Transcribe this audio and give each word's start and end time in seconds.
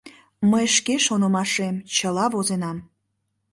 Мый 0.51 0.65
шке 0.75 0.95
шонымашем 1.05 1.75
чыла 1.95 2.25
возенам. 2.33 2.77